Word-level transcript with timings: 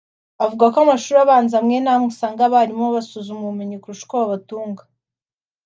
avuga 0.43 0.65
ko 0.73 0.77
mu 0.81 0.87
mashuri 0.91 1.17
abanza 1.21 1.53
amwe 1.61 1.77
n’amwe 1.81 2.07
usanga 2.11 2.41
abarimu 2.47 2.85
basuzuma 2.95 3.41
ubumenyi 3.43 3.75
kurusha 3.81 4.03
uko 4.05 4.15
babutanga 4.21 4.83